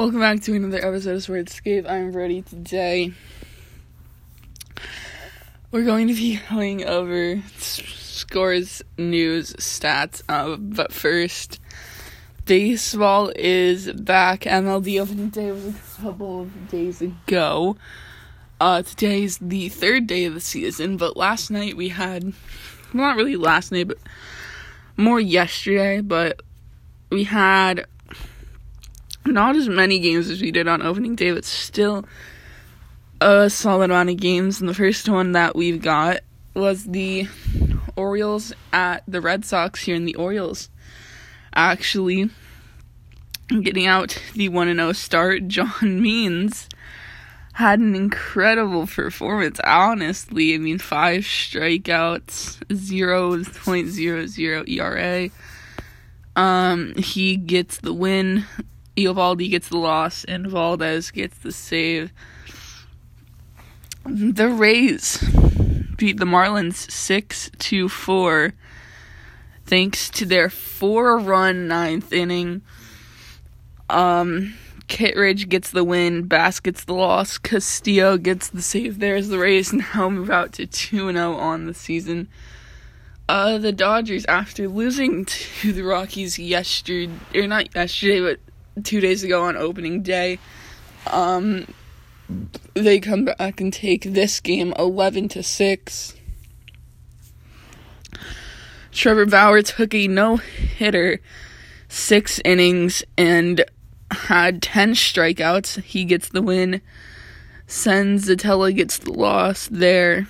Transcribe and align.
Welcome 0.00 0.20
back 0.20 0.40
to 0.44 0.54
another 0.54 0.78
episode 0.78 1.16
of 1.16 1.22
SportScape. 1.22 1.86
I'm 1.86 2.12
ready 2.12 2.40
today. 2.40 3.12
We're 5.70 5.84
going 5.84 6.08
to 6.08 6.14
be 6.14 6.40
going 6.50 6.86
over 6.86 7.42
scores, 7.58 8.80
news, 8.96 9.52
stats, 9.56 10.22
uh, 10.26 10.56
but 10.56 10.94
first, 10.94 11.60
baseball 12.46 13.30
is 13.36 13.92
back. 13.92 14.44
MLB 14.44 15.02
opening 15.02 15.28
day 15.28 15.52
was 15.52 15.66
a 15.66 16.00
couple 16.00 16.40
of 16.40 16.70
days 16.70 17.02
ago. 17.02 17.76
Uh, 18.58 18.80
today 18.80 19.24
is 19.24 19.36
the 19.36 19.68
third 19.68 20.06
day 20.06 20.24
of 20.24 20.32
the 20.32 20.40
season, 20.40 20.96
but 20.96 21.14
last 21.14 21.50
night 21.50 21.76
we 21.76 21.90
had, 21.90 22.24
well, 22.24 22.32
not 23.08 23.16
really 23.16 23.36
last 23.36 23.70
night, 23.70 23.88
but 23.88 23.98
more 24.96 25.20
yesterday, 25.20 26.00
but 26.00 26.40
we 27.10 27.24
had 27.24 27.84
not 29.26 29.56
as 29.56 29.68
many 29.68 29.98
games 29.98 30.30
as 30.30 30.40
we 30.40 30.50
did 30.50 30.68
on 30.68 30.82
opening 30.82 31.14
day, 31.14 31.32
but 31.32 31.44
still 31.44 32.04
a 33.20 33.50
solid 33.50 33.90
amount 33.90 34.10
of 34.10 34.16
games. 34.16 34.60
And 34.60 34.68
the 34.68 34.74
first 34.74 35.08
one 35.08 35.32
that 35.32 35.54
we've 35.54 35.80
got 35.80 36.20
was 36.54 36.84
the 36.84 37.28
Orioles 37.96 38.52
at 38.72 39.02
the 39.06 39.20
Red 39.20 39.44
Sox 39.44 39.82
here 39.82 39.94
in 39.94 40.04
the 40.04 40.14
Orioles. 40.14 40.70
Actually, 41.54 42.30
getting 43.48 43.86
out 43.86 44.20
the 44.34 44.48
1 44.48 44.74
0 44.74 44.92
start, 44.92 45.48
John 45.48 46.00
Means 46.00 46.68
had 47.54 47.80
an 47.80 47.94
incredible 47.94 48.86
performance, 48.86 49.60
honestly. 49.64 50.54
I 50.54 50.58
mean, 50.58 50.78
five 50.78 51.24
strikeouts, 51.24 52.58
0.00 52.68 54.68
ERA. 54.68 55.30
Um, 56.36 56.94
he 56.94 57.36
gets 57.36 57.78
the 57.78 57.92
win 57.92 58.44
Eovaldi 58.96 59.50
gets 59.50 59.68
the 59.68 59.78
loss 59.78 60.24
and 60.24 60.46
Valdez 60.46 61.10
gets 61.10 61.38
the 61.38 61.52
save. 61.52 62.12
The 64.04 64.48
Rays 64.48 65.18
beat 65.96 66.18
the 66.18 66.24
Marlins 66.24 66.90
6 66.90 67.50
to 67.58 67.88
4 67.88 68.54
thanks 69.70 70.10
to 70.10 70.26
their 70.26 70.50
four 70.50 71.18
run 71.18 71.68
ninth 71.68 72.12
inning. 72.12 72.62
Um, 73.88 74.54
gets 74.88 75.70
the 75.70 75.84
win, 75.84 76.24
Bass 76.24 76.58
gets 76.58 76.84
the 76.84 76.94
loss, 76.94 77.38
Castillo 77.38 78.18
gets 78.18 78.48
the 78.48 78.62
save. 78.62 78.98
There's 78.98 79.28
the 79.28 79.38
Rays 79.38 79.72
now 79.94 80.10
move 80.10 80.30
out 80.30 80.52
to 80.54 80.66
2 80.66 81.12
0 81.12 81.34
on 81.36 81.66
the 81.66 81.74
season. 81.74 82.28
Uh, 83.28 83.58
the 83.58 83.70
Dodgers, 83.70 84.24
after 84.26 84.66
losing 84.66 85.24
to 85.60 85.72
the 85.72 85.82
Rockies 85.82 86.36
yesterday, 86.36 87.12
or 87.36 87.46
not 87.46 87.72
yesterday, 87.72 88.20
but 88.20 88.40
two 88.84 89.00
days 89.00 89.22
ago 89.22 89.44
on 89.44 89.56
opening 89.56 90.02
day. 90.02 90.38
Um, 91.06 91.66
they 92.74 93.00
come 93.00 93.24
back 93.24 93.60
and 93.60 93.72
take 93.72 94.04
this 94.04 94.40
game 94.40 94.72
11 94.78 95.28
to 95.30 95.42
6. 95.42 96.14
Trevor 98.92 99.26
Bauer 99.26 99.62
took 99.62 99.94
a 99.94 100.08
no 100.08 100.36
hitter, 100.36 101.20
six 101.88 102.40
innings, 102.44 103.04
and 103.16 103.64
had 104.10 104.62
10 104.62 104.92
strikeouts. 104.92 105.82
He 105.82 106.04
gets 106.04 106.28
the 106.28 106.42
win. 106.42 106.80
Senzatela 107.68 108.74
gets 108.74 108.98
the 108.98 109.12
loss 109.12 109.68
there. 109.70 110.26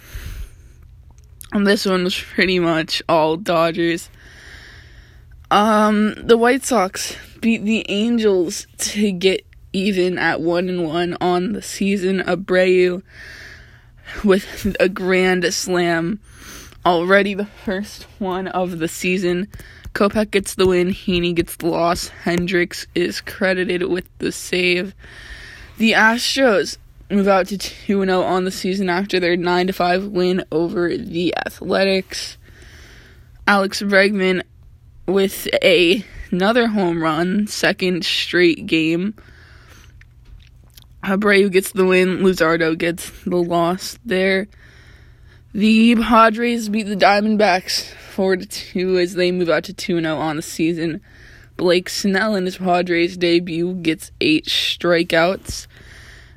And 1.52 1.66
this 1.66 1.86
one 1.86 2.04
was 2.04 2.18
pretty 2.18 2.58
much 2.58 3.02
all 3.08 3.36
Dodgers. 3.36 4.10
Um, 5.50 6.14
the 6.14 6.36
White 6.36 6.64
Sox 6.64 7.16
beat 7.40 7.64
the 7.64 7.84
Angels 7.90 8.66
to 8.78 9.10
get 9.10 9.44
even 9.72 10.18
at 10.18 10.40
one 10.40 10.68
and 10.68 10.84
one 10.84 11.16
on 11.20 11.52
the 11.52 11.62
season. 11.62 12.20
Abreu 12.20 13.02
with 14.24 14.76
a 14.78 14.88
grand 14.88 15.52
slam, 15.52 16.20
already 16.86 17.34
the 17.34 17.46
first 17.46 18.04
one 18.18 18.48
of 18.48 18.78
the 18.78 18.88
season. 18.88 19.48
Kopech 19.94 20.30
gets 20.30 20.54
the 20.54 20.68
win, 20.68 20.88
Heaney 20.88 21.34
gets 21.34 21.56
the 21.56 21.66
loss, 21.66 22.10
Hendriks 22.24 22.86
is 22.94 23.20
credited 23.20 23.82
with 23.88 24.06
the 24.18 24.30
save. 24.30 24.94
The 25.78 25.92
Astros 25.92 26.78
move 27.10 27.26
out 27.26 27.48
to 27.48 27.58
2 27.58 28.04
0 28.04 28.22
on 28.22 28.44
the 28.44 28.52
season 28.52 28.88
after 28.88 29.18
their 29.18 29.36
9 29.36 29.72
5 29.72 30.06
win 30.06 30.44
over 30.52 30.96
the 30.96 31.34
Athletics. 31.36 32.38
Alex 33.48 33.82
Bregman 33.82 34.42
with 35.10 35.48
a 35.62 36.04
another 36.30 36.68
home 36.68 37.02
run, 37.02 37.46
second 37.46 38.04
straight 38.04 38.66
game. 38.66 39.14
Abreu 41.02 41.50
gets 41.50 41.72
the 41.72 41.86
win, 41.86 42.18
Luzardo 42.18 42.76
gets 42.76 43.10
the 43.24 43.36
loss 43.36 43.98
there. 44.04 44.48
The 45.52 45.96
Padres 45.96 46.68
beat 46.68 46.84
the 46.84 46.96
Diamondbacks 46.96 47.92
4 47.92 48.36
to 48.36 48.46
2 48.46 48.98
as 48.98 49.14
they 49.14 49.32
move 49.32 49.48
out 49.48 49.64
to 49.64 49.72
2 49.72 50.00
0 50.00 50.16
on 50.16 50.36
the 50.36 50.42
season. 50.42 51.00
Blake 51.56 51.88
Snell 51.88 52.36
in 52.36 52.44
his 52.44 52.58
Padres 52.58 53.16
debut 53.16 53.74
gets 53.74 54.12
8 54.20 54.46
strikeouts 54.46 55.66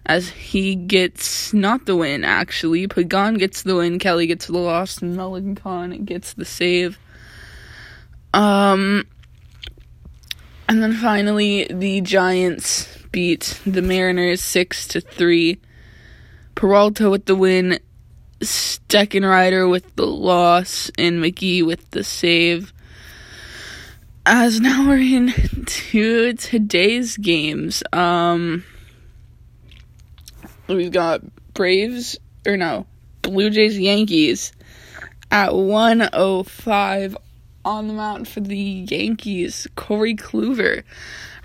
as 0.05 0.29
he 0.29 0.75
gets 0.75 1.53
not 1.53 1.85
the 1.85 1.95
win 1.95 2.23
actually. 2.23 2.87
Pagan 2.87 3.35
gets 3.35 3.61
the 3.63 3.75
win, 3.75 3.99
Kelly 3.99 4.27
gets 4.27 4.47
the 4.47 4.57
loss, 4.57 5.01
and 5.01 5.15
Melancon 5.15 6.05
gets 6.05 6.33
the 6.33 6.45
save. 6.45 6.97
Um, 8.33 9.05
and 10.67 10.81
then 10.81 10.93
finally, 10.93 11.67
the 11.69 12.01
Giants 12.01 12.87
beat 13.11 13.59
the 13.65 13.81
Mariners 13.81 14.41
six 14.41 14.87
to 14.89 15.01
three. 15.01 15.59
Peralta 16.55 17.09
with 17.09 17.25
the 17.25 17.35
win, 17.35 17.79
Steckenrider 18.39 19.69
with 19.69 19.95
the 19.95 20.07
loss, 20.07 20.91
and 20.97 21.23
McGee 21.23 21.65
with 21.65 21.89
the 21.91 22.03
save. 22.03 22.73
As 24.25 24.61
now 24.61 24.87
we're 24.87 24.97
into 24.99 26.33
today's 26.33 27.17
games. 27.17 27.83
Um, 27.91 28.63
we've 30.67 30.91
got 30.91 31.21
Braves 31.53 32.17
or 32.45 32.57
no 32.57 32.85
Blue 33.21 33.49
Jays 33.49 33.77
Yankees 33.77 34.53
at 35.31 35.53
105 35.53 37.17
on 37.65 37.87
the 37.87 37.93
mound 37.93 38.27
for 38.27 38.39
the 38.39 38.57
Yankees, 38.57 39.67
Corey 39.75 40.15
Kluber. 40.15 40.83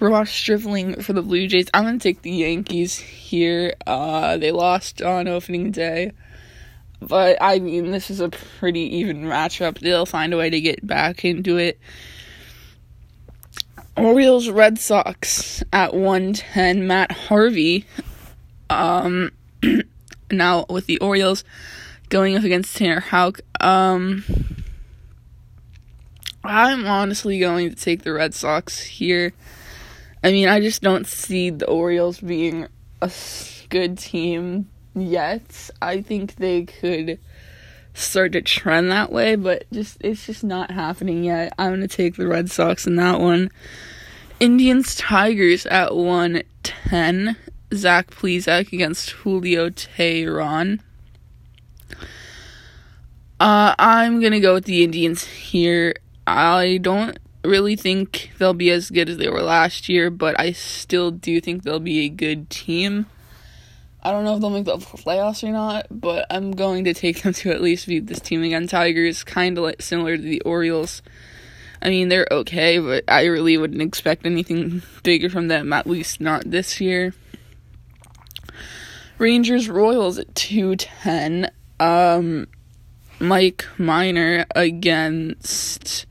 Ross 0.01 0.31
Stripling 0.31 1.01
for 1.03 1.12
the 1.12 1.23
Blue 1.23 1.49
Jays. 1.49 1.69
I'm 1.75 1.84
gonna 1.84 1.99
take 1.99 2.23
the 2.23 2.31
Yankees 2.31 2.99
here. 2.99 3.75
Uh, 3.87 4.37
they 4.37 4.53
lost 4.53 5.03
on 5.03 5.27
opening 5.27 5.73
day, 5.73 6.12
but 7.01 7.37
I 7.41 7.59
mean 7.59 7.91
this 7.91 8.11
is 8.11 8.21
a 8.21 8.29
pretty 8.29 8.97
even 8.99 9.25
matchup. 9.25 9.79
They'll 9.81 10.06
find 10.06 10.33
a 10.33 10.37
way 10.37 10.51
to 10.51 10.61
get 10.61 10.87
back 10.87 11.25
into 11.25 11.56
it. 11.56 11.81
Orioles 13.97 14.49
Red 14.49 14.79
Sox 14.79 15.65
at 15.73 15.93
110. 15.93 16.87
Matt 16.87 17.11
Harvey. 17.11 17.85
Um, 18.71 19.33
now 20.31 20.65
with 20.71 20.87
the 20.87 20.99
Orioles 21.00 21.43
going 22.09 22.37
up 22.37 22.45
against 22.45 22.77
Tanner 22.77 23.00
Houck. 23.00 23.41
Um 23.61 24.23
I'm 26.48 26.86
honestly 26.86 27.38
going 27.38 27.69
to 27.69 27.76
take 27.76 28.04
the 28.04 28.12
Red 28.14 28.32
Sox 28.32 28.81
here. 28.81 29.34
I 30.25 30.32
mean, 30.32 30.48
I 30.48 30.60
just 30.60 30.81
don't 30.81 31.06
see 31.06 31.50
the 31.50 31.66
Orioles 31.66 32.20
being 32.20 32.66
a 33.03 33.12
good 33.69 33.98
team 33.98 34.70
yet. 34.94 35.69
I 35.82 36.00
think 36.00 36.37
they 36.37 36.64
could 36.64 37.19
start 37.92 38.32
to 38.32 38.41
trend 38.41 38.91
that 38.91 39.12
way, 39.12 39.37
but 39.37 39.70
just 39.70 39.98
it's 40.00 40.25
just 40.25 40.42
not 40.42 40.70
happening 40.70 41.22
yet. 41.22 41.53
I'm 41.58 41.72
going 41.72 41.82
to 41.82 41.87
take 41.87 42.16
the 42.16 42.26
Red 42.26 42.50
Sox 42.50 42.87
in 42.87 42.97
that 42.97 43.20
one. 43.20 43.50
Indians 44.41 44.94
Tigers 44.94 45.66
at 45.66 45.94
110. 45.94 47.37
Zach 47.75 48.11
Plesac 48.11 48.73
against 48.73 49.11
Julio 49.11 49.69
Teheran. 49.69 50.81
Uh, 53.38 53.75
I'm 53.78 54.20
gonna 54.20 54.40
go 54.40 54.55
with 54.55 54.64
the 54.64 54.82
Indians 54.82 55.25
here. 55.25 55.94
I 56.28 56.78
don't 56.78 57.19
really 57.44 57.76
think 57.76 58.30
they'll 58.38 58.54
be 58.54 58.70
as 58.70 58.90
good 58.90 59.08
as 59.08 59.16
they 59.16 59.28
were 59.28 59.42
last 59.42 59.88
year, 59.88 60.10
but 60.10 60.38
I 60.38 60.52
still 60.52 61.10
do 61.10 61.40
think 61.40 61.62
they'll 61.62 61.80
be 61.80 62.00
a 62.00 62.08
good 62.08 62.50
team. 62.50 63.06
I 64.02 64.10
don't 64.10 64.25
know 64.25 64.34
if 64.34 64.40
they'll 64.40 64.50
make 64.50 64.64
the 64.64 64.76
playoffs 64.76 65.46
or 65.46 65.52
not, 65.52 65.86
but 65.90 66.26
I'm 66.30 66.52
going 66.52 66.84
to 66.84 66.94
take 66.94 67.22
them 67.22 67.32
to 67.34 67.50
at 67.50 67.60
least 67.60 67.86
beat 67.86 68.06
this 68.06 68.20
team 68.20 68.42
again. 68.42 68.66
Tigers, 68.66 69.25
kind 69.25 69.58
of 69.58 69.64
like 69.64 69.82
similar 69.82 70.16
to 70.16 70.22
the 70.22 70.40
Orioles. 70.42 71.02
I 71.80 71.90
mean, 71.90 72.08
they're 72.08 72.26
okay, 72.30 72.78
but 72.78 73.04
I 73.08 73.26
really 73.26 73.56
wouldn't 73.56 73.82
expect 73.82 74.26
anything 74.26 74.82
bigger 75.02 75.30
from 75.30 75.48
them, 75.48 75.72
at 75.72 75.86
least 75.86 76.20
not 76.20 76.50
this 76.50 76.80
year. 76.80 77.14
Rangers 79.19 79.69
Royals 79.69 80.19
at 80.19 80.34
210. 80.34 81.50
Um, 81.80 82.48
Mike 83.20 83.66
Minor 83.78 84.46
against 84.54 86.06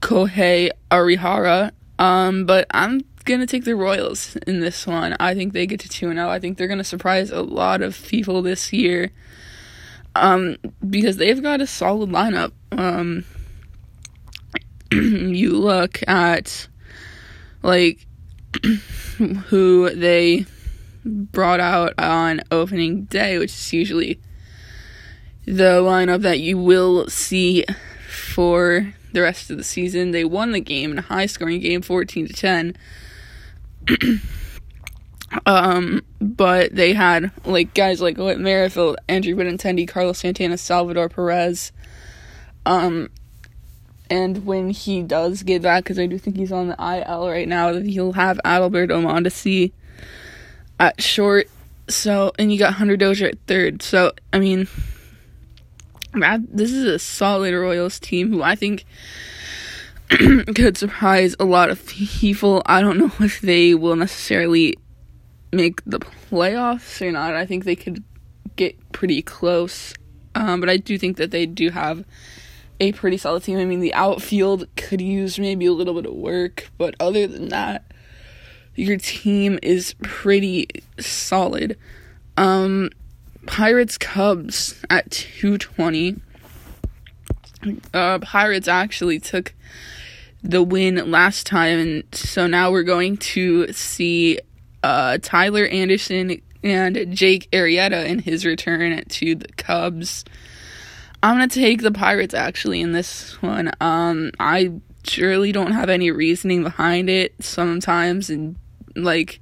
Kohei 0.00 0.70
Arihara. 0.90 1.72
Um, 1.98 2.46
but 2.46 2.66
I'm 2.70 3.02
gonna 3.24 3.46
take 3.46 3.64
the 3.64 3.76
Royals 3.76 4.36
in 4.46 4.60
this 4.60 4.86
one. 4.86 5.16
I 5.20 5.34
think 5.34 5.52
they 5.52 5.66
get 5.66 5.80
to 5.80 5.88
two 5.88 6.08
and 6.08 6.18
zero. 6.18 6.28
I 6.28 6.38
think 6.38 6.58
they're 6.58 6.68
gonna 6.68 6.84
surprise 6.84 7.30
a 7.30 7.42
lot 7.42 7.82
of 7.82 8.02
people 8.06 8.42
this 8.42 8.72
year. 8.72 9.10
Um, 10.16 10.56
because 10.88 11.18
they've 11.18 11.42
got 11.42 11.60
a 11.60 11.66
solid 11.66 12.10
lineup. 12.10 12.52
Um, 12.72 13.24
you 14.92 15.52
look 15.52 16.00
at 16.08 16.68
like 17.62 18.06
who 19.46 19.90
they 19.90 20.46
brought 21.04 21.60
out 21.60 21.94
on 21.98 22.40
opening 22.50 23.04
day, 23.04 23.38
which 23.38 23.52
is 23.52 23.72
usually 23.72 24.20
the 25.44 25.80
lineup 25.80 26.22
that 26.22 26.40
you 26.40 26.58
will 26.58 27.08
see 27.08 27.64
for 28.08 28.92
the 29.12 29.22
rest 29.22 29.50
of 29.50 29.56
the 29.56 29.64
season. 29.64 30.10
They 30.10 30.24
won 30.24 30.52
the 30.52 30.60
game 30.60 30.92
in 30.92 30.98
a 30.98 31.02
high 31.02 31.26
scoring 31.26 31.60
game, 31.60 31.82
14 31.82 32.28
to 32.28 32.32
10. 32.32 32.76
um, 35.46 36.02
but 36.20 36.74
they 36.74 36.92
had 36.92 37.30
like 37.44 37.74
guys 37.74 38.00
like 38.00 38.16
Whit 38.16 38.38
Merrifield, 38.38 38.96
Andrew 39.08 39.34
Benintendi, 39.34 39.86
Carlos 39.86 40.18
Santana, 40.18 40.58
Salvador 40.58 41.08
Perez. 41.08 41.72
Um, 42.66 43.10
and 44.10 44.44
when 44.44 44.70
he 44.70 45.02
does 45.02 45.42
get 45.44 45.62
back, 45.62 45.84
because 45.84 45.98
I 45.98 46.06
do 46.06 46.18
think 46.18 46.36
he's 46.36 46.52
on 46.52 46.68
the 46.68 46.76
IL 46.78 47.28
right 47.28 47.46
now, 47.46 47.74
he'll 47.74 48.12
have 48.12 48.40
Adalberto 48.44 49.00
Mondesi 49.02 49.72
at 50.80 51.00
short. 51.00 51.48
So, 51.88 52.32
and 52.38 52.52
you 52.52 52.58
got 52.58 52.74
Hunter 52.74 52.96
Dozier 52.96 53.28
at 53.28 53.38
third. 53.46 53.82
So, 53.82 54.12
I 54.32 54.40
mean, 54.40 54.66
this 56.12 56.72
is 56.72 56.84
a 56.84 56.98
solid 56.98 57.54
Royals 57.54 57.98
team 57.98 58.30
who 58.30 58.42
I 58.42 58.54
think 58.54 58.84
could 60.08 60.76
surprise 60.76 61.36
a 61.38 61.44
lot 61.44 61.70
of 61.70 61.86
people. 61.86 62.62
I 62.66 62.80
don't 62.80 62.98
know 62.98 63.12
if 63.20 63.40
they 63.40 63.74
will 63.74 63.96
necessarily 63.96 64.76
make 65.52 65.84
the 65.84 66.00
playoffs 66.00 67.00
or 67.00 67.12
not. 67.12 67.34
I 67.34 67.46
think 67.46 67.64
they 67.64 67.76
could 67.76 68.02
get 68.56 68.92
pretty 68.92 69.22
close. 69.22 69.94
Um, 70.34 70.60
but 70.60 70.68
I 70.68 70.76
do 70.76 70.98
think 70.98 71.16
that 71.16 71.30
they 71.30 71.46
do 71.46 71.70
have 71.70 72.04
a 72.78 72.92
pretty 72.92 73.16
solid 73.16 73.42
team. 73.42 73.58
I 73.58 73.64
mean, 73.64 73.80
the 73.80 73.94
outfield 73.94 74.66
could 74.76 75.00
use 75.00 75.38
maybe 75.38 75.66
a 75.66 75.72
little 75.72 75.94
bit 75.94 76.06
of 76.06 76.14
work, 76.14 76.70
but 76.78 76.94
other 76.98 77.26
than 77.26 77.48
that, 77.48 77.84
your 78.74 78.96
team 78.96 79.58
is 79.62 79.94
pretty 80.02 80.68
solid. 80.98 81.76
Um, 82.36 82.90
Pirates 83.46 83.98
Cubs 83.98 84.80
at 84.90 85.10
220. 85.10 86.16
Uh, 87.92 88.18
Pirates 88.20 88.68
actually 88.68 89.18
took 89.18 89.54
the 90.42 90.62
win 90.62 91.10
last 91.10 91.46
time, 91.46 91.78
and 91.78 92.04
so 92.12 92.46
now 92.46 92.70
we're 92.70 92.82
going 92.82 93.16
to 93.16 93.72
see 93.72 94.38
uh, 94.82 95.18
Tyler 95.22 95.66
Anderson 95.66 96.40
and 96.62 97.14
Jake 97.14 97.50
Arrieta 97.50 98.06
in 98.06 98.18
his 98.18 98.44
return 98.44 99.04
to 99.04 99.34
the 99.34 99.48
Cubs. 99.56 100.24
I'm 101.22 101.34
gonna 101.34 101.48
take 101.48 101.82
the 101.82 101.92
Pirates 101.92 102.34
actually 102.34 102.80
in 102.80 102.92
this 102.92 103.40
one. 103.42 103.70
Um, 103.80 104.30
I 104.40 104.72
surely 105.04 105.52
don't 105.52 105.72
have 105.72 105.90
any 105.90 106.10
reasoning 106.10 106.62
behind 106.62 107.10
it. 107.10 107.34
Sometimes 107.42 108.30
in 108.30 108.56
like 108.96 109.40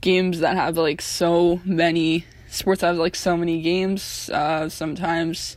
games 0.00 0.40
that 0.40 0.56
have 0.56 0.76
like 0.76 1.02
so 1.02 1.60
many 1.64 2.24
sports 2.56 2.82
have 2.82 2.96
like 2.96 3.14
so 3.14 3.36
many 3.36 3.60
games. 3.62 4.30
Uh, 4.30 4.68
sometimes 4.68 5.56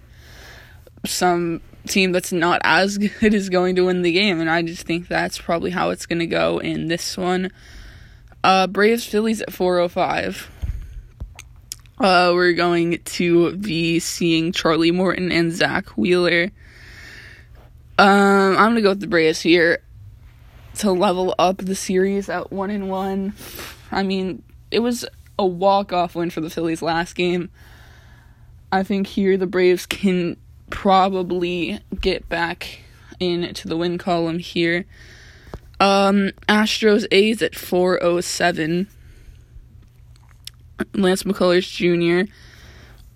some 1.05 1.61
team 1.87 2.11
that's 2.11 2.31
not 2.31 2.61
as 2.63 2.97
good 3.19 3.33
is 3.33 3.49
going 3.49 3.75
to 3.75 3.85
win 3.85 4.01
the 4.01 4.11
game, 4.11 4.39
and 4.39 4.49
I 4.49 4.61
just 4.61 4.83
think 4.85 5.07
that's 5.07 5.39
probably 5.39 5.71
how 5.71 5.89
it's 5.89 6.05
gonna 6.05 6.27
go 6.27 6.59
in 6.59 6.87
this 6.87 7.17
one. 7.17 7.51
Uh, 8.43 8.67
Braves 8.67 9.05
Phillies 9.05 9.41
at 9.41 9.51
405. 9.51 10.49
Uh, 11.99 12.31
we're 12.33 12.53
going 12.53 12.99
to 12.99 13.57
be 13.57 13.99
seeing 13.99 14.53
Charlie 14.53 14.91
Morton 14.91 15.31
and 15.31 15.51
Zack 15.51 15.89
Wheeler. 15.97 16.51
Um, 17.97 18.55
I'm 18.57 18.69
gonna 18.69 18.81
go 18.81 18.89
with 18.89 19.01
the 19.01 19.07
Braves 19.07 19.41
here 19.41 19.79
to 20.75 20.91
level 20.91 21.35
up 21.37 21.57
the 21.57 21.75
series 21.75 22.29
at 22.29 22.53
one 22.53 22.69
and 22.69 22.89
one. 22.89 23.33
I 23.91 24.03
mean, 24.03 24.43
it 24.71 24.79
was 24.79 25.05
a 25.39 25.45
walk 25.45 25.93
off 25.93 26.15
win 26.15 26.29
for 26.29 26.41
the 26.41 26.49
Phillies 26.49 26.81
last 26.81 27.15
game. 27.15 27.49
I 28.71 28.83
think 28.83 29.07
here 29.07 29.37
the 29.37 29.47
Braves 29.47 29.85
can 29.87 30.37
probably 30.69 31.79
get 31.99 32.29
back 32.29 32.81
into 33.19 33.67
the 33.67 33.77
win 33.77 33.97
column 33.97 34.37
here. 34.37 34.85
Um, 35.79 36.31
Astros 36.47 37.07
A's 37.11 37.41
at 37.41 37.55
407. 37.55 38.87
Lance 40.93 41.23
McCullers 41.23 41.69
Jr. 41.71 42.31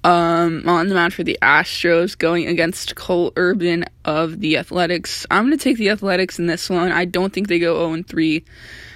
Um, 0.05 0.67
on 0.67 0.87
the 0.87 0.95
mound 0.95 1.13
for 1.13 1.23
the 1.23 1.37
Astros, 1.41 2.17
going 2.17 2.47
against 2.47 2.95
Cole 2.95 3.31
Irvin 3.35 3.85
of 4.05 4.39
the 4.39 4.57
Athletics. 4.57 5.25
I'm 5.29 5.45
going 5.45 5.57
to 5.57 5.63
take 5.63 5.77
the 5.77 5.89
Athletics 5.89 6.39
in 6.39 6.47
this 6.47 6.69
one. 6.69 6.91
I 6.91 7.05
don't 7.05 7.31
think 7.31 7.47
they 7.47 7.59
go 7.59 7.89
0 7.93 8.03
3. 8.03 8.45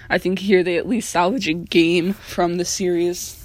I 0.10 0.18
think 0.18 0.40
here 0.40 0.64
they 0.64 0.78
at 0.78 0.88
least 0.88 1.10
salvage 1.10 1.48
a 1.48 1.54
game 1.54 2.14
from 2.14 2.58
the 2.58 2.66
series. 2.66 3.44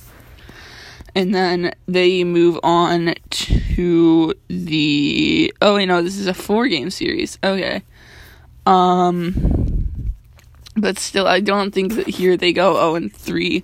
And 1.15 1.35
then 1.35 1.75
they 1.87 2.25
move 2.25 2.59
on 2.63 3.15
to 3.31 4.35
the. 4.49 5.55
Oh, 5.61 5.75
wait, 5.75 5.87
no, 5.87 6.03
this 6.03 6.17
is 6.17 6.27
a 6.27 6.35
four 6.35 6.69
game 6.69 6.91
series. 6.91 7.39
Okay. 7.45 7.83
Um. 8.65 9.73
But 10.75 10.99
still, 10.99 11.27
I 11.27 11.41
don't 11.41 11.73
think 11.73 11.97
that 11.97 12.07
here 12.09 12.37
they 12.37 12.53
go 12.55 12.75
0 12.75 12.95
and 12.95 13.13
3. 13.15 13.63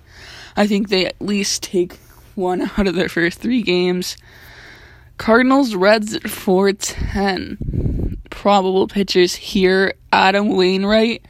I 0.55 0.67
think 0.67 0.89
they 0.89 1.07
at 1.07 1.19
least 1.19 1.63
take 1.63 1.97
one 2.35 2.69
out 2.77 2.87
of 2.87 2.93
their 2.93 3.09
first 3.09 3.39
three 3.39 3.63
games. 3.63 4.15
Cardinals 5.17 5.73
Reds 5.73 6.13
at 6.13 6.29
410. 6.29 8.17
Probable 8.29 8.87
pitchers 8.87 9.35
here 9.35 9.93
Adam 10.13 10.49
Wainwright 10.55 11.25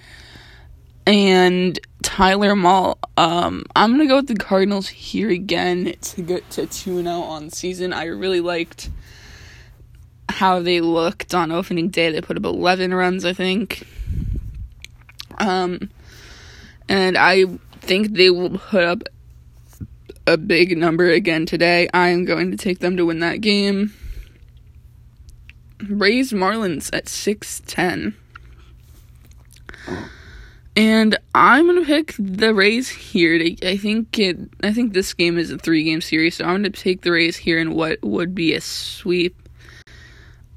and 1.10 1.80
Tyler 2.04 2.54
Mahle. 2.54 3.00
Um, 3.18 3.66
I'm 3.76 3.92
gonna 3.92 4.06
go 4.06 4.18
with 4.18 4.28
the 4.28 4.36
Cardinals 4.36 4.88
here 4.88 5.32
again 5.32 5.96
to 6.00 6.22
get 6.22 6.48
to 6.52 6.68
2 6.68 7.00
and 7.00 7.08
0 7.08 7.20
on 7.22 7.50
season. 7.50 7.94
I 7.94 8.06
really 8.06 8.42
liked 8.42 8.92
how 10.30 10.60
they 10.60 10.82
looked 10.82 11.34
on 11.34 11.52
opening 11.52 11.90
day. 11.90 12.12
They 12.12 12.22
put 12.22 12.38
up 12.38 12.46
11 12.46 12.94
runs, 12.94 13.26
I 13.26 13.34
think. 13.34 13.88
Um, 15.40 15.90
and 16.88 17.18
I 17.18 17.46
think 17.82 18.14
they 18.14 18.30
will 18.30 18.60
put 18.60 18.84
up 18.84 19.04
a 20.28 20.38
big 20.38 20.78
number 20.78 21.10
again 21.10 21.48
today. 21.48 21.89
I 21.92 22.10
am 22.10 22.25
going 22.25 22.51
to 22.51 22.58
take 22.58 22.80
them 22.80 22.96
to 22.98 23.06
win 23.08 23.20
that 23.20 23.42
game. 23.42 23.94
Rays 25.89 26.32
Marlins 26.32 26.94
at 26.94 27.10
610. 27.10 28.16
And 30.79 31.17
I'm 31.36 31.67
gonna 31.67 31.83
pick 31.83 32.15
the 32.17 32.53
Rays 32.53 32.88
here. 32.88 33.38
To, 33.38 33.67
I 33.69 33.75
think 33.75 34.17
it. 34.17 34.38
I 34.63 34.71
think 34.71 34.93
this 34.93 35.13
game 35.13 35.38
is 35.38 35.51
a 35.51 35.57
three-game 35.57 36.00
series, 36.00 36.38
so 36.38 36.45
I'm 36.45 36.55
gonna 36.55 36.69
take 36.69 37.01
the 37.01 37.12
Rays 37.12 37.36
here 37.36 37.59
in 37.59 37.74
what 37.74 38.01
would 38.01 38.33
be 38.33 38.53
a 38.53 38.62
sweep. 38.62 39.36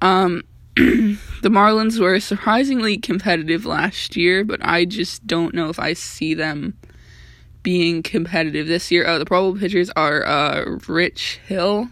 Um, 0.00 0.44
the 0.76 1.18
Marlins 1.42 1.98
were 1.98 2.20
surprisingly 2.20 2.98
competitive 2.98 3.66
last 3.66 4.14
year, 4.14 4.44
but 4.44 4.64
I 4.64 4.84
just 4.84 5.26
don't 5.26 5.56
know 5.56 5.70
if 5.70 5.80
I 5.80 5.92
see 5.92 6.34
them 6.34 6.78
being 7.64 8.00
competitive 8.00 8.68
this 8.68 8.92
year. 8.92 9.04
Uh, 9.04 9.18
the 9.18 9.26
probable 9.26 9.58
pitchers 9.58 9.90
are 9.96 10.24
uh, 10.24 10.78
Rich 10.86 11.40
Hill. 11.48 11.88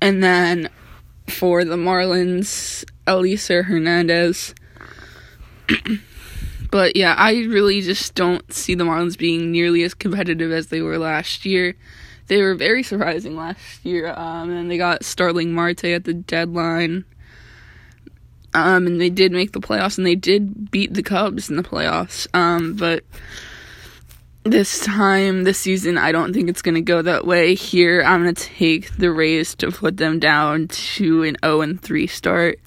And 0.00 0.22
then 0.22 0.70
for 1.26 1.64
the 1.64 1.74
Marlins, 1.74 2.84
Elieser 3.08 3.64
Hernandez. 3.64 4.54
but 6.70 6.96
yeah, 6.96 7.14
I 7.14 7.32
really 7.44 7.80
just 7.80 8.14
don't 8.14 8.52
see 8.52 8.74
the 8.74 8.84
Marlins 8.84 9.18
being 9.18 9.50
nearly 9.50 9.82
as 9.82 9.94
competitive 9.94 10.52
as 10.52 10.68
they 10.68 10.80
were 10.80 10.98
last 10.98 11.44
year. 11.44 11.76
They 12.28 12.42
were 12.42 12.54
very 12.54 12.82
surprising 12.82 13.36
last 13.36 13.84
year, 13.84 14.12
um, 14.14 14.50
and 14.50 14.70
they 14.70 14.76
got 14.76 15.04
Starling 15.04 15.52
Marte 15.52 15.84
at 15.84 16.04
the 16.04 16.14
deadline. 16.14 17.04
Um, 18.54 18.86
and 18.86 19.00
they 19.00 19.10
did 19.10 19.32
make 19.32 19.52
the 19.52 19.60
playoffs, 19.60 19.98
and 19.98 20.06
they 20.06 20.14
did 20.14 20.70
beat 20.70 20.94
the 20.94 21.02
Cubs 21.02 21.50
in 21.50 21.56
the 21.56 21.62
playoffs. 21.62 22.26
Um, 22.34 22.74
but 22.74 23.04
this 24.44 24.80
time, 24.80 25.44
this 25.44 25.58
season, 25.58 25.98
I 25.98 26.12
don't 26.12 26.32
think 26.32 26.48
it's 26.48 26.62
going 26.62 26.74
to 26.74 26.80
go 26.80 27.02
that 27.02 27.26
way. 27.26 27.54
Here, 27.54 28.02
I'm 28.02 28.22
going 28.22 28.34
to 28.34 28.44
take 28.44 28.96
the 28.96 29.10
Rays 29.10 29.54
to 29.56 29.70
put 29.70 29.96
them 29.96 30.18
down 30.18 30.68
to 30.68 31.24
an 31.24 31.36
0 31.44 31.60
and 31.60 31.80
3 31.80 32.06
start. 32.06 32.58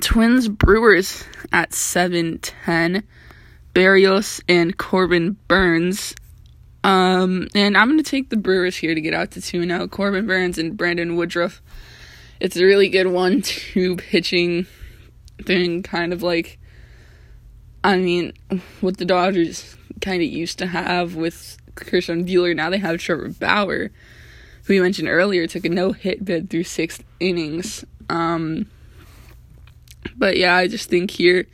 Twins 0.00 0.48
Brewers 0.48 1.24
at 1.52 1.72
710. 1.72 3.02
Berríos 3.74 4.42
and 4.48 4.76
Corbin 4.76 5.36
Burnes. 5.48 6.14
Um, 6.84 7.48
and 7.54 7.76
I'm 7.76 7.96
to 7.96 8.02
take 8.02 8.28
the 8.28 8.36
Brewers 8.36 8.76
here 8.76 8.94
to 8.94 9.00
get 9.00 9.14
out 9.14 9.30
to 9.32 9.40
2 9.40 9.64
0. 9.64 9.88
Corbin 9.88 10.26
Burnes 10.26 10.58
and 10.58 10.76
Brandon 10.76 11.16
Woodruff 11.16 11.62
it's 12.42 12.56
a 12.56 12.64
really 12.64 12.88
good 12.88 13.06
one 13.06 13.40
two 13.40 13.94
pitching 13.94 14.66
thing, 15.44 15.82
kind 15.84 16.12
of 16.12 16.24
like 16.24 16.58
I 17.84 17.96
mean, 17.98 18.32
what 18.80 18.96
the 18.96 19.04
Dodgers 19.04 19.76
kind 20.00 20.22
of 20.22 20.28
used 20.28 20.58
to 20.58 20.66
have 20.66 21.14
with 21.14 21.56
Christian 21.76 22.26
Buehler, 22.26 22.54
now 22.54 22.68
they 22.68 22.78
have 22.78 22.98
Trevor 22.98 23.28
Bauer, 23.28 23.90
who 24.64 24.74
you 24.74 24.82
mentioned 24.82 25.08
earlier, 25.08 25.46
took 25.46 25.64
a 25.64 25.68
no 25.68 25.92
hit 25.92 26.24
bid 26.24 26.50
through 26.50 26.64
six 26.64 26.98
innings. 27.20 27.84
Um, 28.10 28.66
but 30.16 30.36
yeah, 30.36 30.54
I 30.54 30.68
just 30.68 30.88
think 30.88 31.10
here 31.10 31.46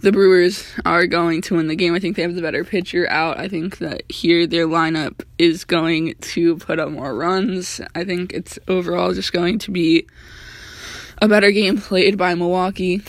the 0.00 0.12
Brewers 0.12 0.66
are 0.84 1.06
going 1.06 1.42
to 1.42 1.54
win 1.54 1.68
the 1.68 1.76
game. 1.76 1.94
I 1.94 2.00
think 2.00 2.16
they 2.16 2.22
have 2.22 2.34
the 2.34 2.42
better 2.42 2.64
pitcher 2.64 3.08
out. 3.08 3.38
I 3.38 3.48
think 3.48 3.78
that 3.78 4.02
here 4.10 4.46
their 4.46 4.66
lineup 4.66 5.22
is 5.38 5.64
going 5.64 6.14
to 6.16 6.56
put 6.56 6.80
up 6.80 6.90
more 6.90 7.14
runs. 7.14 7.80
I 7.94 8.04
think 8.04 8.32
it's 8.32 8.58
overall 8.66 9.14
just 9.14 9.32
going 9.32 9.60
to 9.60 9.70
be 9.70 10.06
a 11.18 11.28
better 11.28 11.52
game 11.52 11.78
played 11.78 12.18
by 12.18 12.34
Milwaukee. 12.34 13.00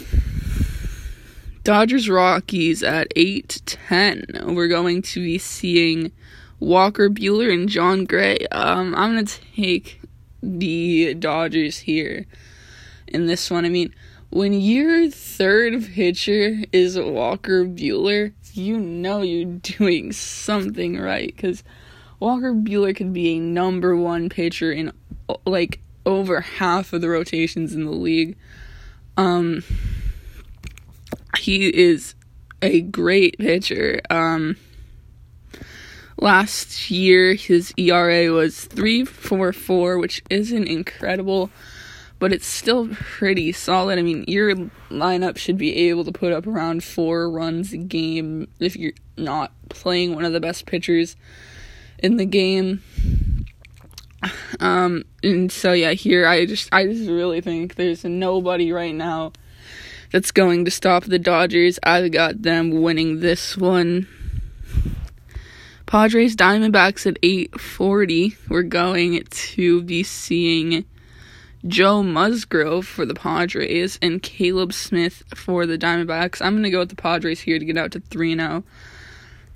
Dodgers 1.64 2.10
Rockies 2.10 2.84
at 2.84 3.08
8 3.16 3.62
10. 3.66 4.26
We're 4.48 4.68
going 4.68 5.02
to 5.02 5.20
be 5.20 5.38
seeing 5.40 6.12
Walker 6.60 7.10
Buehler 7.10 7.52
and 7.52 7.68
Jon 7.68 8.06
Gray. 8.06 8.38
Um, 8.52 8.94
I'm 8.94 9.14
going 9.14 9.26
to 9.26 9.40
take 9.56 10.00
the 10.44 11.16
Dodgers 11.16 11.80
here 11.80 12.26
in 13.08 13.26
this 13.26 13.50
one. 13.50 13.66
I 13.66 13.70
mean, 13.70 13.96
when 14.34 14.52
your 14.52 15.12
third 15.12 15.86
pitcher 15.94 16.64
is 16.72 16.98
Walker 16.98 17.66
Buehler, 17.66 18.34
you 18.54 18.80
know 18.80 19.22
you're 19.22 19.60
doing 19.62 20.12
something 20.12 20.98
right 21.00 21.28
because 21.28 21.64
Walker 22.20 22.52
Buehler 22.52 22.96
could 22.96 23.14
be 23.14 23.36
a 23.36 23.40
number 23.40 23.96
one 23.96 24.30
pitcher 24.30 24.72
in 24.72 24.92
like 25.46 25.82
over 26.04 26.42
half 26.42 26.94
of 26.94 27.02
the 27.02 27.10
rotations 27.10 27.76
in 27.76 27.86
the 27.86 27.92
league. 27.92 28.36
Um, 29.18 29.64
he 31.38 31.68
is 31.68 32.16
a 32.64 32.82
great 32.82 33.38
pitcher. 33.38 34.02
Um, 34.10 34.58
last 36.18 36.90
year 36.90 37.36
his 37.36 37.72
ERA 37.78 38.32
was 38.32 38.68
3.44, 38.68 40.00
which 40.00 40.24
isn't 40.32 40.68
incredible 40.68 41.52
but 42.24 42.32
it's 42.32 42.48
still 42.48 42.88
pretty 42.88 43.52
solid. 43.52 44.00
I 44.00 44.02
mean, 44.02 44.24
your 44.30 44.56
lineup 44.90 45.36
should 45.36 45.58
be 45.58 45.90
able 45.90 46.06
to 46.06 46.14
put 46.14 46.32
up 46.32 46.48
around 46.48 46.82
four 46.82 47.30
runs 47.30 47.74
a 47.74 47.78
game 47.78 48.48
if 48.62 48.78
you're 48.78 48.94
not 49.18 49.52
playing 49.68 50.16
one 50.16 50.24
of 50.24 50.32
the 50.32 50.40
best 50.40 50.66
pitchers 50.66 51.18
in 52.00 52.16
the 52.16 52.24
game. 52.24 52.82
Um, 54.62 55.04
and 55.22 55.52
so 55.52 55.74
yeah, 55.74 55.92
here 55.92 56.26
I 56.26 56.46
just 56.46 56.74
I 56.74 56.86
just 56.86 57.10
really 57.10 57.42
think 57.42 57.76
there's 57.76 58.06
nobody 58.06 58.72
right 58.72 58.96
now 58.96 59.34
that's 60.14 60.32
going 60.32 60.64
to 60.64 60.72
stop 60.72 61.04
the 61.04 61.20
Dodgers. 61.20 61.78
I've 61.84 62.14
got 62.14 62.42
them 62.42 62.70
winning 62.82 63.20
this 63.20 63.58
one. 63.58 64.08
Padres 65.88 66.38
Diamondbacks 66.38 67.06
at 67.06 67.20
840. 67.22 68.38
We're 68.48 68.64
going 68.64 69.26
to 69.26 69.82
be 69.82 70.04
seeing 70.04 70.86
Joe 71.66 72.04
Musgrove 72.04 72.86
for 72.86 73.06
the 73.06 73.14
Padres 73.14 73.98
and 74.02 74.22
Caleb 74.22 74.74
Smith 74.74 75.24
for 75.34 75.66
the 75.66 75.78
Diamondbacks. 75.78 76.42
I'm 76.42 76.54
going 76.54 76.64
to 76.64 76.70
go 76.70 76.80
with 76.80 76.90
the 76.90 76.96
Padres 76.96 77.42
here 77.42 77.58
to 77.58 77.66
get 77.66 77.78
out 77.78 77.92
to 77.94 78.00
3 78.00 78.36
0. 78.36 78.64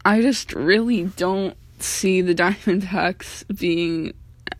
I 0.06 0.22
just 0.22 0.54
really 0.54 1.06
don't 1.18 1.58
see 1.80 2.22
the 2.22 2.36
Diamondbacks 2.36 3.44
being. 3.58 4.14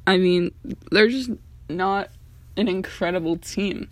I 0.06 0.18
mean, 0.18 0.52
they're 0.92 1.08
just 1.08 1.32
not 1.70 2.10
an 2.58 2.68
incredible 2.68 3.38
team. 3.38 3.90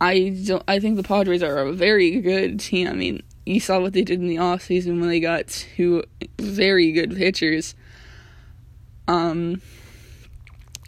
I 0.00 0.36
don't. 0.44 0.62
I 0.68 0.78
think 0.78 0.96
the 0.96 1.02
Padres 1.02 1.42
are 1.42 1.58
a 1.58 1.72
very 1.72 2.20
good 2.20 2.60
team. 2.60 2.88
I 2.88 2.92
mean, 2.92 3.22
you 3.46 3.60
saw 3.60 3.80
what 3.80 3.94
they 3.94 4.02
did 4.02 4.20
in 4.20 4.28
the 4.28 4.36
offseason 4.36 5.00
when 5.00 5.08
they 5.08 5.20
got 5.20 5.48
two 5.48 6.04
very 6.38 6.92
good 6.92 7.16
pitchers. 7.16 7.74
Um, 9.08 9.62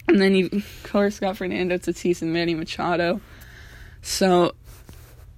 and 0.09 0.19
then 0.19 0.35
you, 0.35 0.49
of 0.51 0.83
course, 0.83 1.19
got 1.19 1.37
Fernando 1.37 1.77
Tatis 1.77 2.21
and 2.21 2.33
Manny 2.33 2.55
Machado. 2.55 3.21
So, 4.01 4.55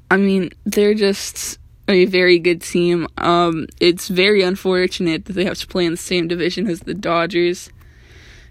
I 0.10 0.18
mean, 0.18 0.52
they're 0.66 0.94
just 0.94 1.60
a 1.90 2.06
very 2.06 2.40
good 2.40 2.62
team. 2.62 3.08
Um, 3.18 3.68
it's 3.82 4.08
very 4.08 4.42
unfortunate 4.42 5.26
that 5.26 5.34
they 5.34 5.44
have 5.44 5.58
to 5.60 5.68
play 5.68 5.86
in 5.86 5.92
the 5.92 5.98
same 5.98 6.28
division 6.28 6.68
as 6.68 6.82
the 6.82 6.94
Dodgers 6.94 7.70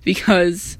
because 0.04 0.76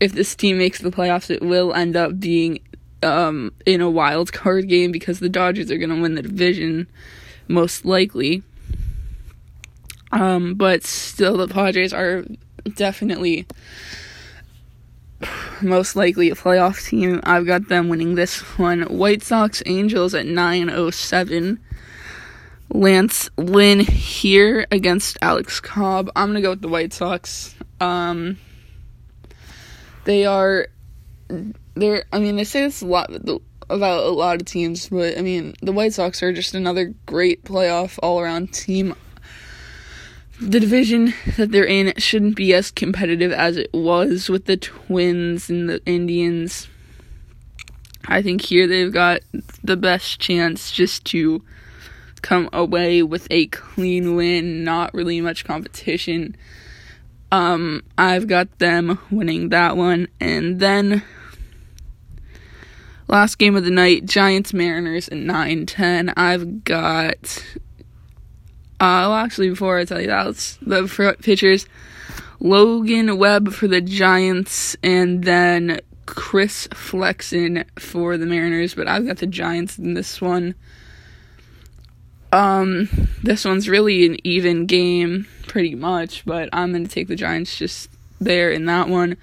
if 0.00 0.12
this 0.12 0.34
team 0.36 0.58
makes 0.58 0.80
the 0.80 0.90
playoffs, 0.90 1.28
it 1.28 1.42
will 1.42 1.74
end 1.74 1.96
up 1.96 2.20
being 2.20 2.60
um, 3.02 3.52
in 3.66 3.80
a 3.80 3.90
wild 3.90 4.32
card 4.32 4.68
game 4.68 4.92
because 4.92 5.18
the 5.18 5.28
Dodgers 5.28 5.72
are 5.72 5.78
going 5.78 5.90
to 5.90 6.00
win 6.00 6.14
the 6.14 6.22
division 6.22 6.86
most 7.48 7.84
likely. 7.84 8.44
Um, 10.12 10.54
but 10.54 10.84
still, 10.84 11.36
the 11.36 11.48
Padres 11.48 11.92
are 11.92 12.24
definitely 12.76 13.46
most 15.62 15.96
likely 15.96 16.30
a 16.30 16.34
playoff 16.34 16.86
team. 16.86 17.20
I've 17.24 17.46
got 17.46 17.68
them 17.68 17.88
winning 17.88 18.14
this 18.14 18.40
one. 18.58 18.82
White 18.82 19.22
Sox 19.22 19.62
Angels 19.66 20.14
at 20.14 20.26
907. 20.26 21.60
Lance 22.70 23.30
Lynn 23.36 23.80
here 23.80 24.66
against 24.70 25.18
Alex 25.22 25.60
Cobb. 25.60 26.10
I'm 26.16 26.28
gonna 26.28 26.40
go 26.40 26.50
with 26.50 26.62
the 26.62 26.68
White 26.68 26.92
Sox. 26.92 27.54
Um, 27.80 28.38
they 30.04 30.26
are, 30.26 30.68
they're. 31.74 32.04
I 32.12 32.18
mean, 32.18 32.36
they 32.36 32.44
say 32.44 32.62
this 32.62 32.82
a 32.82 32.86
lot 32.86 33.10
about 33.70 34.04
a 34.04 34.10
lot 34.10 34.36
of 34.36 34.46
teams, 34.46 34.88
but 34.88 35.16
I 35.16 35.20
mean, 35.22 35.54
the 35.62 35.72
White 35.72 35.92
Sox 35.92 36.22
are 36.22 36.32
just 36.32 36.54
another 36.54 36.94
great 37.06 37.44
playoff 37.44 37.98
all 38.02 38.18
around 38.20 38.52
team 38.52 38.94
the 40.40 40.60
division 40.60 41.14
that 41.36 41.52
they're 41.52 41.64
in 41.64 41.92
shouldn't 41.96 42.36
be 42.36 42.52
as 42.54 42.70
competitive 42.70 43.32
as 43.32 43.56
it 43.56 43.72
was 43.72 44.28
with 44.28 44.46
the 44.46 44.56
Twins 44.56 45.48
and 45.48 45.68
the 45.68 45.84
Indians. 45.86 46.68
I 48.06 48.20
think 48.20 48.42
here 48.42 48.66
they've 48.66 48.92
got 48.92 49.20
the 49.62 49.76
best 49.76 50.20
chance 50.20 50.70
just 50.70 51.04
to 51.06 51.42
come 52.22 52.48
away 52.52 53.02
with 53.02 53.26
a 53.30 53.46
clean 53.46 54.16
win, 54.16 54.64
not 54.64 54.92
really 54.92 55.20
much 55.20 55.44
competition. 55.44 56.36
Um, 57.30 57.82
I've 57.96 58.26
got 58.26 58.58
them 58.58 58.98
winning 59.10 59.50
that 59.50 59.76
one. 59.76 60.08
And 60.20 60.60
then 60.60 61.02
last 63.08 63.38
game 63.38 63.56
of 63.56 63.64
the 63.64 63.70
night, 63.70 64.06
Giants 64.06 64.52
Mariners 64.52 65.08
at 65.08 65.18
9 65.18 65.66
10. 65.66 66.14
I've 66.16 66.64
got 66.64 67.44
uh, 68.80 69.06
well, 69.08 69.14
actually, 69.14 69.50
before 69.50 69.78
I 69.78 69.84
tell 69.84 70.00
you 70.00 70.08
that, 70.08 70.26
let's, 70.26 70.56
the 70.56 71.16
pitchers 71.20 71.66
Logan 72.40 73.16
Webb 73.16 73.52
for 73.52 73.68
the 73.68 73.80
Giants, 73.80 74.76
and 74.82 75.24
then 75.24 75.80
Chris 76.06 76.68
Flexen 76.74 77.64
for 77.78 78.18
the 78.18 78.26
Mariners. 78.26 78.74
But 78.74 78.88
I've 78.88 79.06
got 79.06 79.18
the 79.18 79.26
Giants 79.26 79.78
in 79.78 79.94
this 79.94 80.20
one. 80.20 80.54
Um, 82.32 82.88
this 83.22 83.44
one's 83.44 83.68
really 83.68 84.04
an 84.06 84.18
even 84.24 84.66
game, 84.66 85.26
pretty 85.46 85.76
much, 85.76 86.24
but 86.26 86.48
I'm 86.52 86.72
to 86.72 86.92
take 86.92 87.06
the 87.06 87.16
Giants 87.16 87.56
just 87.56 87.88
there 88.20 88.50
in 88.50 88.66
that 88.66 88.88
one. 88.88 89.16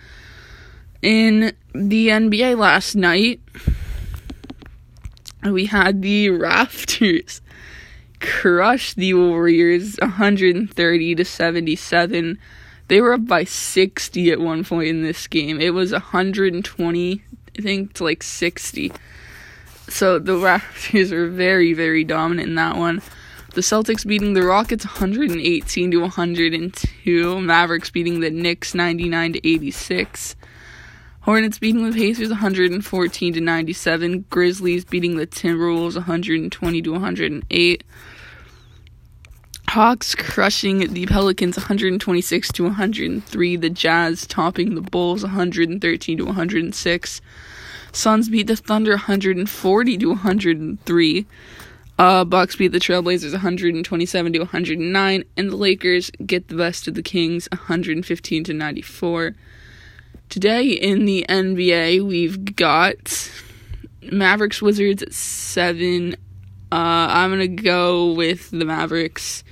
In 1.01 1.53
the 1.73 2.07
NBA 2.07 2.57
last 2.57 2.95
night, 2.95 3.41
we 5.43 5.65
had 5.65 6.01
the 6.01 6.27
Raptors 6.29 7.41
crushed 8.21 8.95
the 8.95 9.13
Warriors 9.13 9.97
130 10.01 11.15
to 11.15 11.25
77. 11.25 12.39
They 12.87 13.01
were 13.01 13.13
up 13.13 13.25
by 13.25 13.43
60 13.43 14.31
at 14.31 14.39
one 14.39 14.63
point 14.63 14.87
in 14.87 15.03
this 15.03 15.27
game. 15.27 15.59
It 15.59 15.73
was 15.73 15.91
120, 15.91 17.23
I 17.57 17.61
think, 17.61 17.93
to 17.93 18.03
like 18.03 18.23
60. 18.23 18.91
So 19.89 20.19
the 20.19 20.33
Raptors 20.33 21.11
were 21.11 21.27
very, 21.27 21.73
very 21.73 22.03
dominant 22.03 22.49
in 22.49 22.55
that 22.55 22.77
one. 22.77 23.01
The 23.53 23.61
Celtics 23.61 24.07
beating 24.07 24.33
the 24.33 24.43
Rockets 24.43 24.85
118 24.85 25.91
to 25.91 25.97
102. 25.97 27.41
Mavericks 27.41 27.89
beating 27.89 28.21
the 28.21 28.29
Knicks 28.29 28.73
99 28.73 29.33
to 29.33 29.47
86. 29.47 30.35
Hornets 31.21 31.59
beating 31.59 31.87
the 31.87 31.95
Pacers 31.95 32.29
114 32.29 33.33
to 33.33 33.41
97. 33.41 34.25
Grizzlies 34.31 34.83
beating 34.83 35.17
the 35.17 35.27
Timberwolves 35.27 35.95
120 35.95 36.81
to 36.81 36.91
108. 36.91 37.83
Hawks 39.67 40.15
crushing 40.15 40.91
the 40.91 41.05
Pelicans 41.05 41.57
126 41.57 42.51
to 42.53 42.63
103. 42.63 43.55
The 43.55 43.69
Jazz 43.69 44.25
topping 44.25 44.73
the 44.73 44.81
Bulls 44.81 45.21
113 45.21 46.17
to 46.17 46.25
106. 46.25 47.21
Suns 47.91 48.29
beat 48.29 48.47
the 48.47 48.55
Thunder 48.55 48.93
140 48.93 49.97
to 49.99 50.09
103. 50.09 51.25
Uh, 51.99 52.25
Bucks 52.25 52.55
beat 52.55 52.71
the 52.71 52.79
Trailblazers 52.79 53.33
127 53.33 54.33
to 54.33 54.39
109, 54.39 55.23
and 55.37 55.49
the 55.51 55.55
Lakers 55.55 56.09
get 56.25 56.47
the 56.47 56.55
best 56.55 56.87
of 56.87 56.95
the 56.95 57.03
Kings 57.03 57.47
115 57.51 58.43
to 58.43 58.53
94. 58.53 59.35
Today 60.31 60.69
in 60.69 61.03
the 61.03 61.25
NBA, 61.27 62.07
we've 62.07 62.55
got 62.55 63.29
Mavericks 64.13 64.61
Wizards 64.61 65.03
at 65.03 65.13
7 65.13 66.13
Uh, 66.13 66.15
I'm 66.71 67.31
gonna 67.31 67.49
go 67.49 68.13
with 68.13 68.49
the 68.49 68.63
Mavericks. 68.63 69.43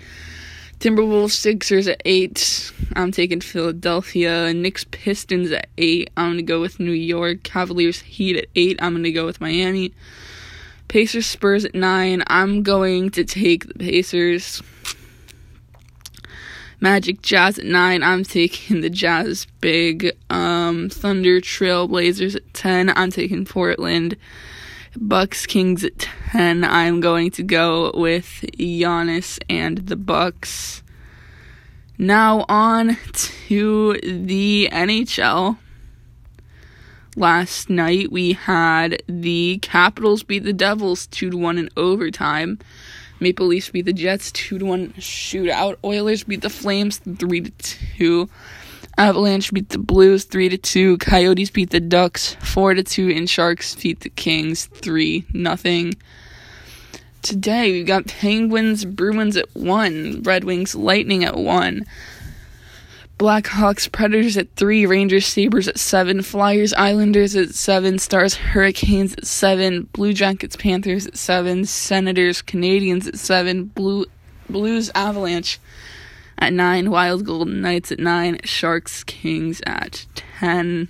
Timberwolves 0.79 1.31
Sixers 1.31 1.89
at 1.89 2.01
eight. 2.05 2.71
I'm 2.95 3.11
taking 3.11 3.41
Philadelphia. 3.41 4.53
Knicks 4.53 4.85
Pistons 4.89 5.51
at 5.51 5.67
eight. 5.77 6.11
I'm 6.15 6.31
gonna 6.31 6.43
go 6.43 6.61
with 6.61 6.79
New 6.79 6.93
York. 6.93 7.43
Cavaliers 7.43 7.99
Heat 7.99 8.37
at 8.37 8.45
eight. 8.55 8.79
I'm 8.81 8.93
gonna 8.93 9.11
go 9.11 9.25
with 9.25 9.41
Miami. 9.41 9.93
Pacers 10.87 11.25
Spurs 11.25 11.65
at 11.65 11.75
nine. 11.75 12.23
I'm 12.27 12.63
going 12.63 13.09
to 13.09 13.25
take 13.25 13.67
the 13.67 13.73
Pacers. 13.73 14.63
Magic 16.81 17.21
Jazz 17.21 17.59
at 17.59 17.65
nine. 17.65 18.03
I'm 18.03 18.23
taking 18.23 18.81
the 18.81 18.89
Jazz 18.89 19.45
big. 19.59 20.11
Um, 20.29 20.89
Thunder 20.89 21.41
Trailblazers 21.41 22.35
at 22.35 22.53
ten. 22.53 22.89
I'm 22.95 23.11
taking 23.11 23.45
Portland. 23.45 24.15
Bucks 24.95 25.45
Kings 25.45 25.83
at 25.83 25.99
ten. 25.99 26.63
I'm 26.63 27.01
going 27.01 27.31
to 27.31 27.43
go 27.43 27.91
with 27.93 28.45
Giannis 28.57 29.39
and 29.49 29.79
the 29.79 29.95
Bucks. 29.95 30.81
Now 31.97 32.45
on 32.47 32.97
to 33.13 33.99
the 34.01 34.69
NHL. 34.71 35.57
Last 37.17 37.69
night 37.69 38.09
we 38.11 38.33
had 38.33 39.03
the 39.07 39.59
Capitals 39.61 40.23
beat 40.23 40.45
the 40.45 40.53
Devils 40.53 41.07
two 41.07 41.31
to 41.31 41.37
one 41.37 41.57
in 41.57 41.69
overtime. 41.75 42.59
Maple 43.19 43.47
Leafs 43.47 43.69
beat 43.69 43.85
the 43.85 43.93
Jets 43.93 44.31
2 44.31 44.59
to 44.59 44.65
1 44.65 44.93
shootout. 44.93 45.77
Oilers 45.83 46.23
beat 46.23 46.41
the 46.41 46.49
Flames 46.49 46.97
3 46.97 47.41
to 47.41 47.51
2. 47.97 48.29
Avalanche 48.97 49.53
beat 49.53 49.69
the 49.69 49.77
Blues 49.79 50.25
3 50.25 50.49
to 50.49 50.57
2. 50.57 50.97
Coyotes 50.97 51.49
beat 51.49 51.69
the 51.69 51.79
Ducks 51.79 52.35
4 52.41 52.75
to 52.75 52.83
2 52.83 53.09
and 53.09 53.29
Sharks 53.29 53.75
beat 53.75 54.01
the 54.01 54.09
Kings 54.09 54.65
3 54.65 55.25
nothing. 55.33 55.95
Today 57.21 57.71
we've 57.71 57.85
got 57.85 58.07
Penguins 58.07 58.85
Bruins 58.85 59.35
at 59.35 59.53
1, 59.53 60.23
Red 60.23 60.45
Wings 60.45 60.73
Lightning 60.73 61.25
at 61.25 61.35
1. 61.35 61.85
Blackhawks, 63.19 63.91
Predators 63.91 64.37
at 64.37 64.55
3, 64.55 64.85
Rangers, 64.85 65.27
Sabres 65.27 65.67
at 65.67 65.77
7, 65.77 66.21
Flyers, 66.21 66.73
Islanders 66.75 67.35
at 67.35 67.53
7, 67.53 67.99
Stars, 67.99 68.35
Hurricanes 68.35 69.13
at 69.15 69.27
7, 69.27 69.89
Blue 69.91 70.13
Jackets, 70.13 70.55
Panthers 70.55 71.05
at 71.05 71.17
7, 71.17 71.65
Senators, 71.65 72.41
Canadiens 72.41 73.07
at 73.07 73.19
7, 73.19 73.65
Blue 73.65 74.05
Blues, 74.49 74.89
Avalanche 74.95 75.59
at 76.37 76.53
9, 76.53 76.89
Wild 76.89 77.25
Golden 77.25 77.59
Knights 77.59 77.91
at 77.91 77.99
9, 77.99 78.39
Sharks, 78.45 79.03
Kings 79.03 79.61
at 79.65 80.05
10. 80.15 80.87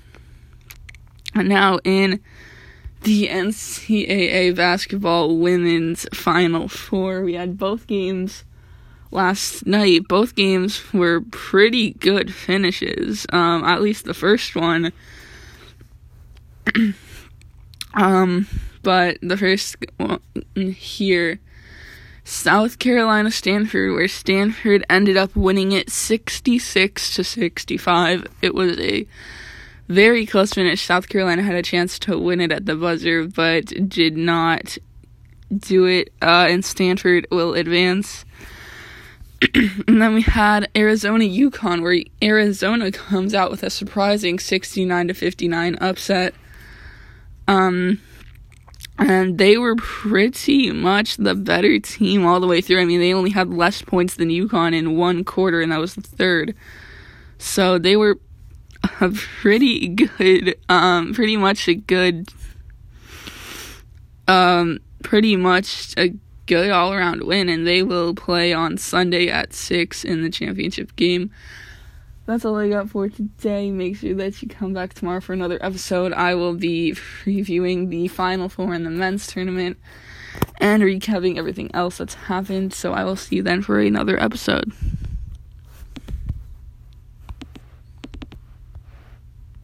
And 1.33 1.49
now 1.49 1.79
in 1.83 2.19
the 3.01 3.27
NCAA 3.27 4.55
basketball 4.55 5.35
women's 5.35 6.05
final 6.13 6.67
four, 6.67 7.23
we 7.23 7.33
had 7.33 7.57
both 7.57 7.87
games 7.87 8.43
last 9.11 9.65
night. 9.65 10.07
Both 10.07 10.35
games 10.35 10.81
were 10.93 11.21
pretty 11.21 11.91
good 11.93 12.33
finishes. 12.33 13.25
Um, 13.31 13.63
at 13.63 13.81
least 13.81 14.05
the 14.05 14.13
first 14.13 14.55
one. 14.55 14.91
um, 17.93 18.47
but 18.83 19.17
the 19.21 19.37
first 19.37 19.75
one 19.97 20.19
here, 20.55 21.39
South 22.23 22.79
Carolina 22.79 23.31
Stanford, 23.31 23.93
where 23.93 24.07
Stanford 24.07 24.85
ended 24.89 25.17
up 25.17 25.35
winning 25.35 25.71
it 25.71 25.89
66 25.89 27.15
to 27.15 27.23
65. 27.23 28.27
It 28.41 28.53
was 28.53 28.79
a 28.79 29.07
very 29.87 30.25
close 30.25 30.53
finish. 30.53 30.83
South 30.83 31.09
Carolina 31.09 31.41
had 31.41 31.55
a 31.55 31.63
chance 31.63 31.97
to 31.99 32.17
win 32.17 32.39
it 32.39 32.51
at 32.51 32.67
the 32.67 32.75
buzzer, 32.75 33.27
but 33.27 33.89
did 33.89 34.15
not 34.15 34.77
do 35.57 35.85
it. 35.85 36.13
Uh, 36.21 36.47
and 36.49 36.63
Stanford 36.63 37.25
will 37.31 37.55
advance 37.55 38.23
and 39.87 40.01
then 40.01 40.13
we 40.13 40.21
had 40.21 40.69
Arizona 40.75 41.23
UConn, 41.23 41.81
where 41.81 42.01
Arizona 42.21 42.91
comes 42.91 43.33
out 43.33 43.51
with 43.51 43.63
a 43.63 43.69
surprising 43.69 44.37
69 44.37 45.07
to 45.07 45.13
59 45.13 45.77
upset. 45.79 46.33
Um, 47.47 47.99
and 48.97 49.37
they 49.37 49.57
were 49.57 49.75
pretty 49.77 50.71
much 50.71 51.17
the 51.17 51.33
better 51.33 51.79
team 51.79 52.25
all 52.25 52.41
the 52.41 52.47
way 52.47 52.59
through. 52.59 52.81
I 52.81 52.85
mean, 52.85 52.99
they 52.99 53.13
only 53.13 53.29
had 53.31 53.49
less 53.49 53.81
points 53.81 54.15
than 54.15 54.29
UConn 54.29 54.75
in 54.75 54.97
one 54.97 55.23
quarter, 55.23 55.61
and 55.61 55.71
that 55.71 55.79
was 55.79 55.95
the 55.95 56.01
third. 56.01 56.53
So 57.37 57.79
they 57.79 57.95
were 57.95 58.19
a 58.99 59.09
pretty 59.09 59.87
good, 59.87 60.57
um, 60.67 61.13
pretty 61.13 61.37
much 61.37 61.69
a 61.69 61.75
good, 61.75 62.27
um, 64.27 64.79
pretty 65.01 65.37
much 65.37 65.93
a 65.97 66.13
good 66.49 66.71
all 66.71 66.91
around 66.91 67.21
win, 67.23 67.47
and 67.47 67.65
they 67.65 67.83
will 67.83 68.15
play 68.15 68.51
on 68.51 68.75
Sunday 68.77 69.29
at 69.29 69.53
6 69.53 70.03
in 70.03 70.23
the 70.23 70.31
championship 70.31 70.95
game. 70.95 71.29
That's 72.25 72.43
all 72.43 72.55
I 72.55 72.69
got 72.69 72.89
for 72.89 73.07
today. 73.07 73.69
Make 73.69 73.97
sure 73.97 74.15
that 74.15 74.41
you 74.41 74.47
come 74.47 74.73
back 74.73 74.93
tomorrow 74.93 75.21
for 75.21 75.33
another 75.33 75.59
episode. 75.61 76.11
I 76.11 76.33
will 76.35 76.55
be 76.55 76.93
previewing 76.93 77.89
the 77.89 78.07
Final 78.07 78.49
Four 78.49 78.73
in 78.73 78.83
the 78.83 78.89
men's 78.89 79.27
tournament 79.27 79.77
and 80.57 80.81
recapping 80.81 81.37
everything 81.37 81.69
else 81.73 81.99
that's 81.99 82.15
happened. 82.15 82.73
So 82.73 82.93
I 82.93 83.03
will 83.03 83.15
see 83.15 83.37
you 83.37 83.43
then 83.43 83.61
for 83.61 83.79
another 83.79 84.19
episode. 84.21 84.71